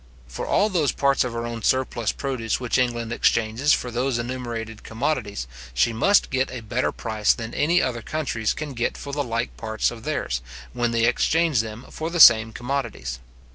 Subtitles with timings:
[0.25, 4.81] For all those parts of her own surplus produce which England exchanges for those enumerated
[4.81, 9.23] commodities, she must get a better price than any other countries can get for the
[9.23, 10.41] like parts of theirs,
[10.73, 13.19] when they exchange them for the same commodities.